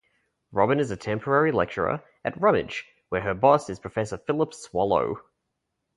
Robyn 0.51 0.79
is 0.79 0.89
a 0.89 0.97
temporary 0.97 1.51
lecturer 1.51 2.03
at 2.25 2.35
Rummidge, 2.41 2.87
where 3.09 3.21
her 3.21 3.35
boss 3.35 3.69
is 3.69 3.77
Professor 3.79 4.17
Philip 4.17 4.51
Swallow. 4.51 5.17